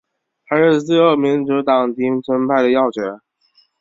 [0.47, 3.21] 他是自由民主党町村派的要角。